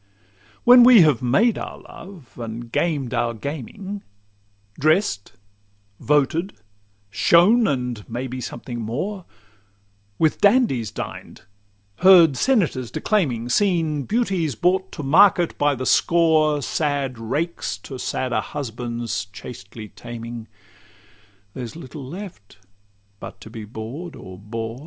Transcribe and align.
When 0.63 0.83
we 0.83 1.01
have 1.03 1.21
made 1.21 1.59
our 1.59 1.77
love, 1.77 2.35
and 2.39 2.71
gamed 2.71 3.13
our 3.13 3.35
gaming, 3.35 4.01
Drest, 4.79 5.33
voted, 5.99 6.53
shone, 7.11 7.67
and, 7.67 8.09
may 8.09 8.25
be, 8.25 8.41
something 8.41 8.81
more; 8.81 9.25
With 10.17 10.41
dandies 10.41 10.89
dined; 10.89 11.43
heard 11.97 12.35
senators 12.35 12.89
declaiming; 12.89 13.49
Seen 13.49 14.01
beauties 14.05 14.55
brought 14.55 14.91
to 14.93 15.03
market 15.03 15.55
by 15.59 15.75
the 15.75 15.85
score, 15.85 16.63
Sad 16.63 17.19
rakes 17.19 17.77
to 17.83 17.99
sadder 17.99 18.41
husbands 18.41 19.25
chastely 19.25 19.89
taming; 19.89 20.47
There's 21.53 21.75
little 21.75 22.03
left 22.03 22.57
but 23.19 23.39
to 23.41 23.51
be 23.51 23.65
bored 23.65 24.15
or 24.15 24.39
bore. 24.39 24.79